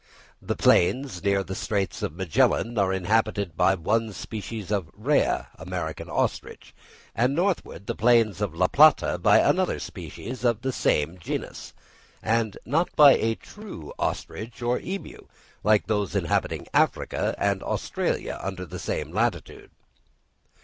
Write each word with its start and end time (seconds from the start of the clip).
The 0.41 0.55
plains 0.55 1.23
near 1.23 1.43
the 1.43 1.53
Straits 1.53 2.01
of 2.01 2.15
Magellan 2.15 2.75
are 2.79 2.91
inhabited 2.91 3.55
by 3.55 3.75
one 3.75 4.13
species 4.13 4.71
of 4.71 4.89
Rhea 4.95 5.49
(American 5.59 6.09
ostrich), 6.09 6.73
and 7.13 7.35
northward 7.35 7.85
the 7.85 7.93
plains 7.93 8.41
of 8.41 8.55
La 8.55 8.65
Plata 8.65 9.19
by 9.19 9.37
another 9.37 9.77
species 9.77 10.43
of 10.43 10.63
the 10.63 10.71
same 10.71 11.19
genus; 11.19 11.73
and 12.23 12.57
not 12.65 12.89
by 12.95 13.11
a 13.11 13.35
true 13.35 13.93
ostrich 13.99 14.63
or 14.63 14.79
emu, 14.79 15.27
like 15.63 15.85
those 15.85 16.15
inhabiting 16.15 16.65
Africa 16.73 17.35
and 17.37 17.61
Australia 17.61 18.39
under 18.41 18.65
the 18.65 18.79
same 18.79 19.11
latitude. 19.11 19.69